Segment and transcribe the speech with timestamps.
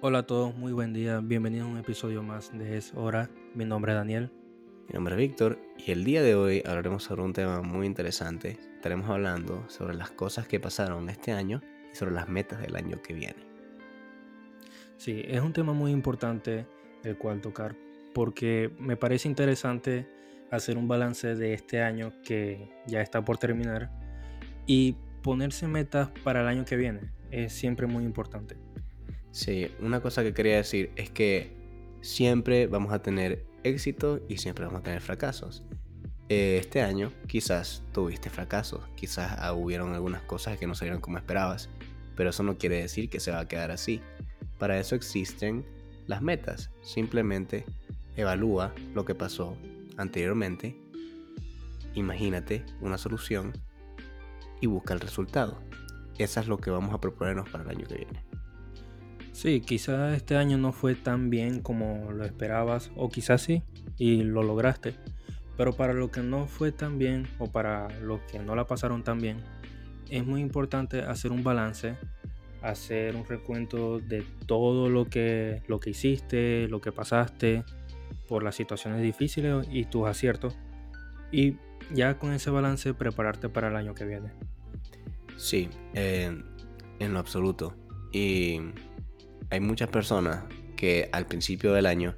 [0.00, 1.18] Hola a todos, muy buen día.
[1.18, 3.28] Bienvenidos a un episodio más de Es Hora.
[3.56, 4.30] Mi nombre es Daniel.
[4.86, 8.60] Mi nombre es Víctor y el día de hoy hablaremos sobre un tema muy interesante.
[8.76, 13.02] Estaremos hablando sobre las cosas que pasaron este año y sobre las metas del año
[13.02, 13.44] que viene.
[14.98, 16.64] Sí, es un tema muy importante
[17.02, 17.74] el cual tocar
[18.14, 20.06] porque me parece interesante
[20.52, 23.90] hacer un balance de este año que ya está por terminar
[24.64, 27.00] y ponerse metas para el año que viene.
[27.32, 28.56] Es siempre muy importante.
[29.30, 31.52] Sí, una cosa que quería decir es que
[32.00, 35.62] siempre vamos a tener éxito y siempre vamos a tener fracasos.
[36.28, 41.70] Eh, este año quizás tuviste fracasos, quizás hubieron algunas cosas que no salieron como esperabas,
[42.16, 44.00] pero eso no quiere decir que se va a quedar así.
[44.58, 45.64] Para eso existen
[46.06, 46.70] las metas.
[46.82, 47.64] Simplemente
[48.16, 49.56] evalúa lo que pasó
[49.96, 50.76] anteriormente,
[51.94, 53.52] imagínate una solución
[54.60, 55.62] y busca el resultado.
[56.18, 58.24] Eso es lo que vamos a proponernos para el año que viene.
[59.38, 63.62] Sí, quizás este año no fue tan bien como lo esperabas, o quizás sí,
[63.96, 64.96] y lo lograste.
[65.56, 69.04] Pero para lo que no fue tan bien, o para los que no la pasaron
[69.04, 69.36] tan bien,
[70.10, 71.94] es muy importante hacer un balance,
[72.62, 77.62] hacer un recuento de todo lo que, lo que hiciste, lo que pasaste,
[78.26, 80.58] por las situaciones difíciles y tus aciertos.
[81.30, 81.58] Y
[81.94, 84.32] ya con ese balance prepararte para el año que viene.
[85.36, 86.42] Sí, en
[86.98, 87.76] lo absoluto.
[88.10, 88.60] Y
[89.50, 90.44] hay muchas personas
[90.76, 92.14] que al principio del año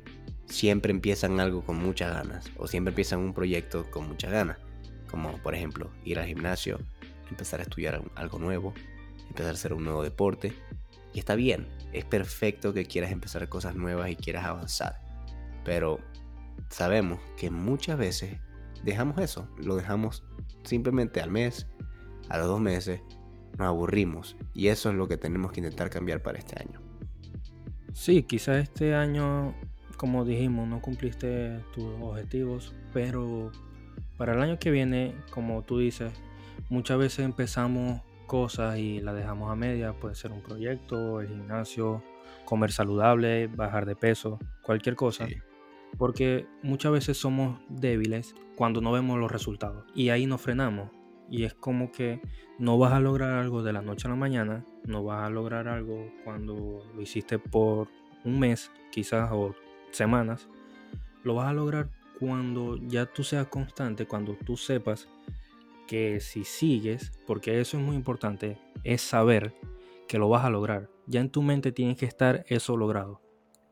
[0.47, 4.59] siempre empiezan algo con muchas ganas o siempre empiezan un proyecto con muchas ganas,
[5.11, 6.79] como por ejemplo ir al gimnasio,
[7.31, 8.75] empezar a estudiar algo nuevo,
[9.29, 10.53] empezar a hacer un nuevo deporte.
[11.13, 15.01] Y está bien, es perfecto que quieras empezar cosas nuevas y quieras avanzar.
[15.65, 16.01] Pero
[16.69, 18.39] sabemos que muchas veces
[18.83, 20.25] dejamos eso, lo dejamos
[20.65, 21.69] simplemente al mes,
[22.29, 23.01] a los dos meses,
[23.59, 24.37] nos aburrimos.
[24.53, 26.90] Y eso es lo que tenemos que intentar cambiar para este año.
[28.01, 29.55] Sí, quizás este año,
[29.99, 33.53] como dijimos, no cumpliste tus objetivos, pero
[34.17, 36.11] para el año que viene, como tú dices,
[36.71, 42.03] muchas veces empezamos cosas y las dejamos a media, puede ser un proyecto, el gimnasio,
[42.47, 45.29] comer saludable, bajar de peso, cualquier cosa.
[45.99, 50.89] Porque muchas veces somos débiles cuando no vemos los resultados y ahí nos frenamos.
[51.29, 52.23] Y es como que
[52.59, 55.69] no vas a lograr algo de la noche a la mañana, no vas a lograr
[55.69, 57.89] algo cuando lo hiciste por
[58.25, 59.55] un mes, quizás, o
[59.91, 60.49] semanas.
[61.23, 65.09] Lo vas a lograr cuando ya tú seas constante, cuando tú sepas
[65.87, 69.55] que si sigues, porque eso es muy importante, es saber
[70.07, 70.89] que lo vas a lograr.
[71.07, 73.21] Ya en tu mente tienes que estar eso logrado.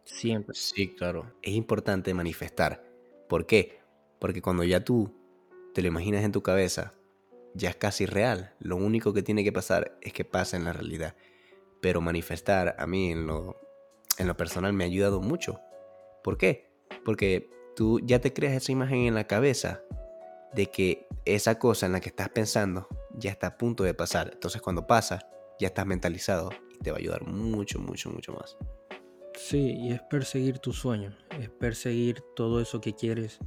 [0.04, 0.54] Siempre.
[0.54, 1.32] Sí, claro.
[1.42, 2.82] Es importante manifestar.
[3.28, 3.80] ¿Por qué?
[4.18, 5.14] Porque cuando ya tú
[5.74, 6.94] te lo imaginas en tu cabeza,
[7.58, 8.54] ya es casi real.
[8.60, 11.14] Lo único que tiene que pasar es que pase en la realidad.
[11.82, 13.56] Pero manifestar a mí en lo,
[14.18, 15.60] en lo personal me ha ayudado mucho.
[16.24, 16.70] ¿Por qué?
[17.04, 19.82] Porque tú ya te creas esa imagen en la cabeza
[20.54, 24.30] de que esa cosa en la que estás pensando ya está a punto de pasar.
[24.32, 28.56] Entonces cuando pasa, ya estás mentalizado y te va a ayudar mucho, mucho, mucho más.
[29.34, 33.38] Sí, y es perseguir tus sueños, es perseguir todo eso que quieres,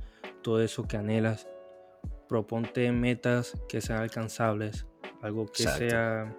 [0.42, 1.48] todo eso que anhelas
[2.32, 4.88] proponte metas que sean alcanzables,
[5.22, 6.34] algo que sea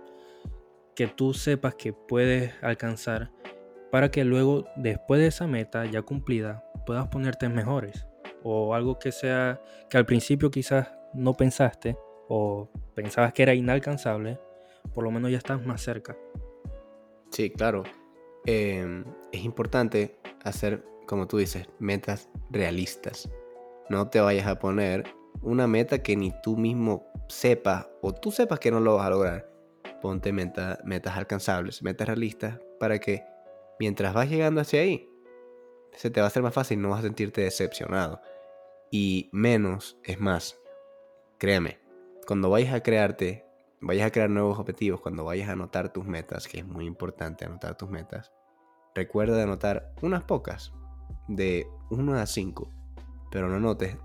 [0.96, 3.30] que tú sepas que puedes alcanzar
[3.90, 8.06] para que luego después de esa meta ya cumplida puedas ponerte mejores
[8.42, 9.60] o algo que sea
[9.90, 14.40] que al principio quizás no pensaste o pensabas que era inalcanzable,
[14.94, 16.16] por lo menos ya estás más cerca.
[17.28, 17.82] Sí, claro.
[18.46, 23.28] Em, es importante hacer, como tú dices, metas realistas.
[23.90, 25.04] No te vayas a poner
[25.40, 29.10] una meta que ni tú mismo sepas o tú sepas que no lo vas a
[29.10, 29.50] lograr.
[30.00, 33.24] Ponte metas alcanzables, metas realistas, para que
[33.78, 35.08] mientras vas llegando hacia ahí,
[35.92, 38.20] se te va a hacer más fácil, no vas a sentirte decepcionado.
[38.90, 40.58] Y menos es más.
[41.38, 41.80] Créeme,
[42.26, 43.46] cuando vayas a crearte,
[43.80, 47.44] vayas a crear nuevos objetivos, cuando vayas a anotar tus metas, que es muy importante
[47.44, 48.32] anotar tus metas,
[48.94, 50.72] recuerda de anotar unas pocas,
[51.28, 52.70] de 1 a 5,
[53.30, 53.96] pero no anotes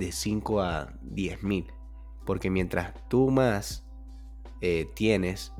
[0.00, 1.66] de 5 a 10 mil.
[2.24, 3.86] Porque mientras tú más
[4.60, 5.52] eh, tienes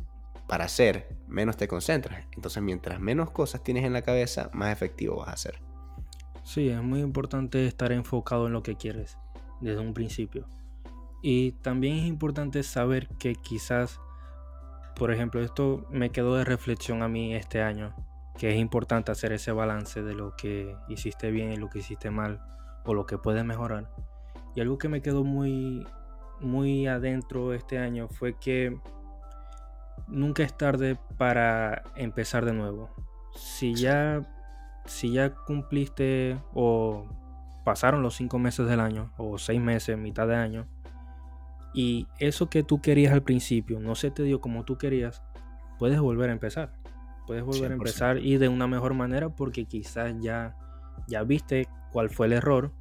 [0.48, 2.26] para hacer, menos te concentras.
[2.32, 5.60] Entonces mientras menos cosas tienes en la cabeza, más efectivo vas a ser.
[6.42, 9.18] Sí, es muy importante estar enfocado en lo que quieres
[9.60, 10.48] desde un principio.
[11.22, 14.00] Y también es importante saber que quizás,
[14.96, 17.94] por ejemplo, esto me quedó de reflexión a mí este año,
[18.38, 22.10] que es importante hacer ese balance de lo que hiciste bien y lo que hiciste
[22.10, 22.40] mal
[22.86, 23.90] o lo que puedes mejorar.
[24.54, 25.86] Y algo que me quedó muy,
[26.40, 28.76] muy adentro este año fue que
[30.08, 32.90] nunca es tarde para empezar de nuevo.
[33.34, 34.26] si ya,
[34.86, 37.06] si ya cumpliste o
[37.64, 40.66] pasaron los cinco meses del año o seis meses, mitad de año,
[41.72, 45.22] y eso que tú querías al principio no se te dio como tú querías,
[45.78, 46.72] puedes volver a empezar.
[47.26, 50.56] Puedes volver a empezar y de una mejor manera porque quizás ya,
[51.06, 52.72] ya viste cuál fue el error,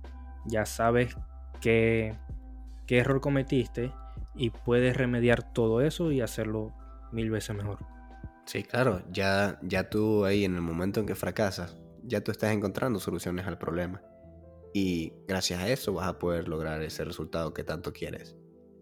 [0.45, 1.15] ya sabes
[1.61, 2.15] qué,
[2.87, 3.91] qué error cometiste
[4.35, 6.73] y puedes remediar todo eso y hacerlo
[7.11, 7.79] mil veces mejor.
[8.45, 12.51] Sí, claro, ya, ya tú ahí en el momento en que fracasas, ya tú estás
[12.51, 14.01] encontrando soluciones al problema.
[14.73, 18.35] Y gracias a eso vas a poder lograr ese resultado que tanto quieres.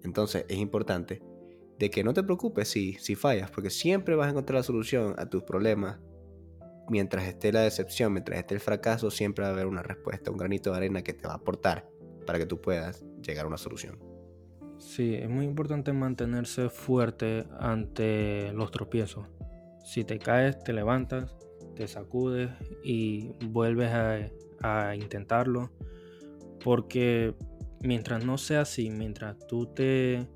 [0.03, 1.21] Entonces es importante
[1.79, 5.15] de que no te preocupes si, si fallas, porque siempre vas a encontrar la solución
[5.17, 5.99] a tus problemas.
[6.89, 10.37] Mientras esté la decepción, mientras esté el fracaso, siempre va a haber una respuesta, un
[10.37, 11.89] granito de arena que te va a aportar
[12.27, 13.97] para que tú puedas llegar a una solución.
[14.77, 19.25] Sí, es muy importante mantenerse fuerte ante los tropiezos.
[19.83, 21.35] Si te caes, te levantas,
[21.75, 22.51] te sacudes
[22.83, 25.71] y vuelves a, intentarlo.
[26.63, 27.35] Porque
[27.81, 30.27] mientras no sea así, mientras tú te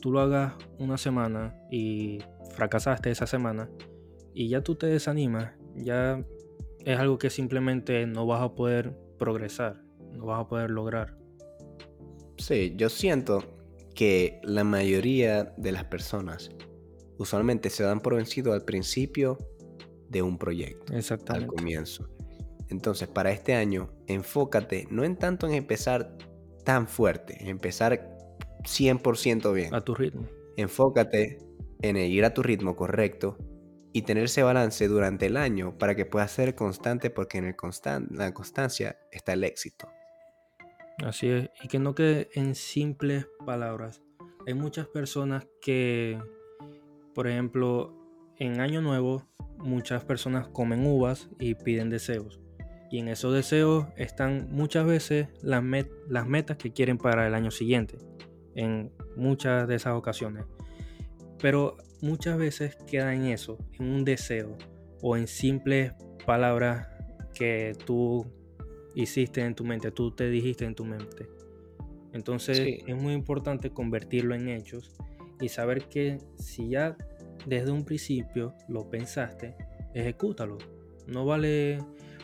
[0.00, 2.18] tú lo hagas una semana y
[2.54, 3.68] fracasaste esa semana
[4.34, 6.24] y ya tú te desanimas, ya
[6.84, 9.82] es algo que simplemente no vas a poder progresar,
[10.12, 11.16] no vas a poder lograr.
[12.38, 13.44] Sí, yo siento
[13.94, 16.50] que la mayoría de las personas
[17.18, 19.38] usualmente se dan por vencido al principio
[20.08, 20.92] de un proyecto,
[21.28, 22.08] al comienzo.
[22.68, 26.16] Entonces, para este año, enfócate no en tanto en empezar
[26.64, 28.16] tan fuerte, en empezar
[28.64, 29.74] 100% bien.
[29.74, 30.26] A tu ritmo.
[30.56, 31.38] Enfócate
[31.82, 33.38] en ir a tu ritmo correcto
[33.92, 37.56] y tener ese balance durante el año para que puedas ser constante porque en el
[38.10, 39.88] la constancia está el éxito.
[41.04, 44.02] Así es, y que no quede en simples palabras.
[44.46, 46.18] Hay muchas personas que,
[47.14, 47.94] por ejemplo,
[48.38, 49.22] en Año Nuevo,
[49.58, 52.40] muchas personas comen uvas y piden deseos.
[52.90, 57.98] Y en esos deseos están muchas veces las, metas que quieren para el año siguiente
[58.54, 60.44] en muchas de esas ocasiones.
[61.40, 64.56] Pero muchas veces queda en eso, en un deseo
[65.02, 65.92] o en simples
[66.24, 66.88] palabras
[67.34, 68.26] que tú
[68.96, 71.28] hiciste en tu mente, tú te dijiste en tu mente.
[72.12, 74.90] Entonces es muy importante convertirlo en hechos
[75.40, 76.96] y saber que si ya
[77.44, 79.54] desde un principio lo pensaste,
[79.94, 80.56] ejecútalo.
[81.06, 81.78] No vale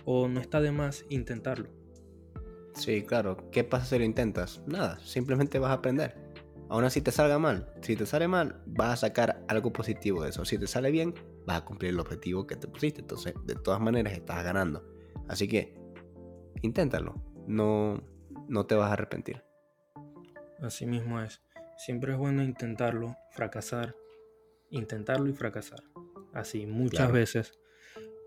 [0.06, 1.69] o no está de más intentarlo.
[2.74, 3.50] Sí, claro.
[3.50, 4.62] ¿Qué pasa si lo intentas?
[4.66, 6.16] Nada, simplemente vas a aprender.
[6.70, 7.70] Aún así te salga mal.
[7.82, 10.46] Si te sale mal, vas a sacar algo positivo de eso.
[10.46, 11.12] Si te sale bien,
[11.46, 13.02] vas a cumplir el objetivo que te pusiste.
[13.02, 14.82] Entonces, de todas maneras, estás ganando.
[15.28, 15.81] Así que,
[16.62, 17.14] inténtalo.
[17.47, 18.03] No,
[18.49, 19.44] no te vas a arrepentir.
[20.61, 21.43] Así mismo es.
[21.76, 23.97] Siempre es bueno intentarlo, fracasar,
[24.70, 25.82] intentarlo y fracasar.
[26.32, 27.59] Así, muchas veces.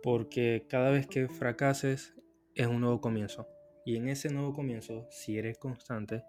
[0.04, 2.14] Porque cada vez que fracases
[2.54, 3.48] es un nuevo comienzo.
[3.86, 6.24] Y en ese nuevo comienzo, si eres constante,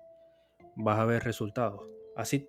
[0.76, 1.82] vas a ver resultados.
[2.14, 2.48] Así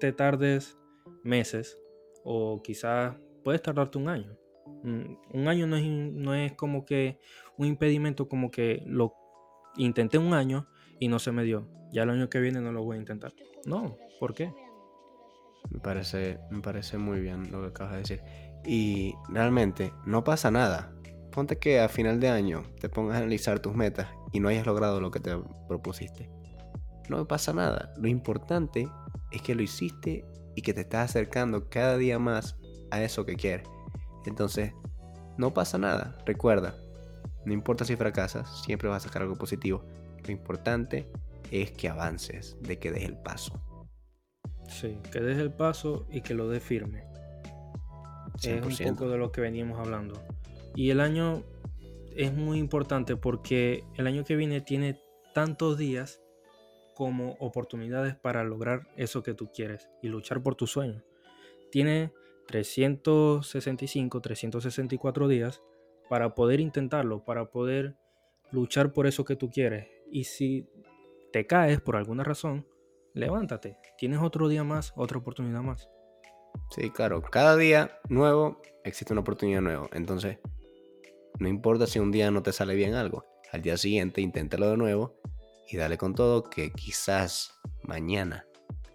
[0.00, 0.78] te tardes
[1.22, 1.78] meses
[2.24, 4.36] o quizás puedes tardarte un año.
[4.82, 7.18] Mm, un año no es, no es como que
[7.56, 9.14] un impedimento como que lo
[9.76, 11.68] intenté un año y no se me dio.
[11.92, 13.32] Ya el año que viene no lo voy a intentar.
[13.66, 14.52] No, ¿por qué?
[15.70, 18.22] Me parece, me parece muy bien lo que acabas de decir.
[18.64, 20.92] Y realmente no pasa nada.
[21.30, 24.66] Ponte que a final de año te pongas a analizar tus metas y no hayas
[24.66, 25.32] logrado lo que te
[25.68, 26.28] propusiste
[27.08, 27.92] no pasa nada.
[27.96, 28.88] Lo importante
[29.30, 30.24] es que lo hiciste
[30.54, 32.56] y que te estás acercando cada día más
[32.90, 33.66] a eso que quieres.
[34.26, 34.72] Entonces,
[35.36, 36.16] no pasa nada.
[36.26, 36.76] Recuerda,
[37.44, 39.84] no importa si fracasas, siempre vas a sacar algo positivo.
[40.24, 41.08] Lo importante
[41.50, 43.60] es que avances, de que des el paso.
[44.68, 47.04] Sí, que des el paso y que lo des firme.
[48.42, 50.20] Es un poco de lo que veníamos hablando.
[50.74, 51.44] Y el año
[52.16, 54.98] es muy importante porque el año que viene tiene
[55.34, 56.20] tantos días
[56.94, 61.02] como oportunidades para lograr eso que tú quieres y luchar por tu sueño.
[61.70, 62.12] Tiene
[62.46, 65.62] 365, 364 días
[66.08, 67.96] para poder intentarlo, para poder
[68.50, 69.88] luchar por eso que tú quieres.
[70.10, 70.68] Y si
[71.32, 72.66] te caes por alguna razón,
[73.14, 73.78] levántate.
[73.96, 75.88] Tienes otro día más, otra oportunidad más.
[76.70, 77.22] Sí, claro.
[77.22, 79.88] Cada día nuevo existe una oportunidad nueva.
[79.92, 80.38] Entonces,
[81.38, 83.24] no importa si un día no te sale bien algo.
[83.50, 85.14] Al día siguiente, inténtalo de nuevo
[85.68, 88.46] y dale con todo que quizás mañana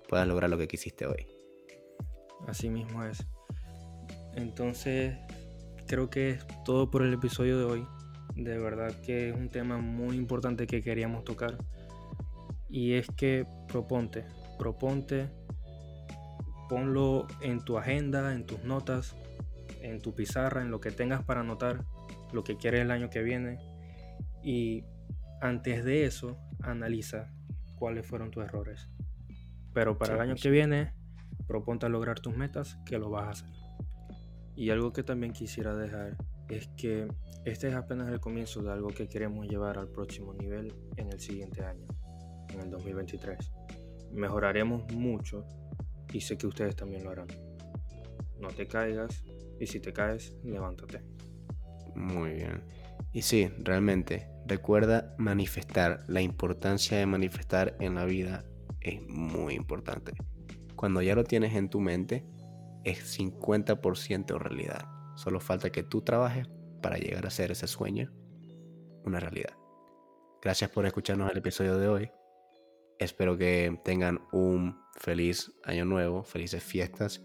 [0.07, 1.27] puedas lograr lo que quisiste hoy.
[2.47, 3.25] Así mismo es.
[4.37, 5.17] Entonces,
[5.87, 7.87] creo que es todo por el episodio de hoy.
[8.35, 11.57] De verdad que es un tema muy importante que queríamos tocar.
[12.69, 14.25] Y es que proponte,
[14.59, 15.29] proponte,
[16.69, 19.15] ponlo en tu agenda, en tus notas,
[19.81, 21.83] en tu pizarra, en lo que tengas para anotar
[22.31, 23.57] lo que quieres el año que viene
[24.43, 24.83] y
[25.41, 27.33] antes de eso analiza
[27.75, 28.89] cuáles fueron tus errores.
[29.73, 30.93] Pero para el año que viene,
[31.47, 33.66] proponte a lograr tus metas que lo vas a hacer.
[34.57, 36.17] Y algo que también quisiera dejar
[36.49, 37.07] es que
[37.45, 41.19] este es apenas el comienzo de algo que queremos llevar al próximo nivel en el
[41.19, 41.85] siguiente año,
[42.49, 43.37] en el 2023.
[44.13, 45.45] Mejoraremos mucho
[46.11, 47.27] y sé que ustedes también lo harán.
[48.41, 49.23] No te caigas
[49.59, 51.03] y si te caes, levántate.
[51.95, 52.63] Muy bien.
[53.13, 56.03] Y sí, realmente, recuerda manifestar.
[56.07, 58.43] La importancia de manifestar en la vida
[58.81, 60.13] es muy importante.
[60.75, 62.25] Cuando ya lo tienes en tu mente,
[62.87, 64.85] es 50% realidad.
[65.15, 66.47] Solo falta que tú trabajes
[66.81, 68.11] para llegar a hacer ese sueño
[69.03, 69.53] una realidad.
[70.41, 72.11] Gracias por escucharnos el episodio de hoy.
[72.99, 77.21] Espero que tengan un feliz año nuevo, felices fiestas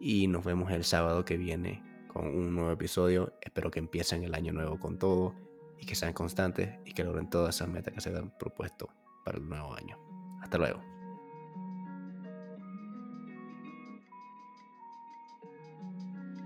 [0.00, 3.34] y nos vemos el sábado que viene con un nuevo episodio.
[3.42, 5.34] Espero que empiecen el año nuevo con todo
[5.78, 8.88] y que sean constantes y que logren todas esas metas que se han propuesto
[9.24, 9.98] para el nuevo año.
[10.42, 10.97] Hasta luego.